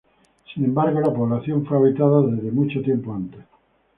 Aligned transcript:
Sin 0.51 0.65
embargo, 0.65 0.99
la 0.99 1.13
población 1.13 1.63
fue 1.63 1.77
habitada 1.77 2.23
desde 2.23 2.49
mucho 2.51 2.81
tiempo 2.81 3.13
antes. 3.13 3.41